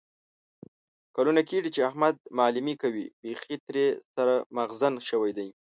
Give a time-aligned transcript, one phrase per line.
[1.15, 3.05] کلونه کېږي چې احمد معلیمي کوي.
[3.21, 4.27] بیخي ترې سر
[4.57, 5.49] مغزن شوی دی.